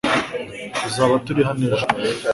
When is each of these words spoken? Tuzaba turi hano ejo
Tuzaba 0.81 1.13
turi 1.25 1.41
hano 1.47 1.63
ejo 1.71 1.85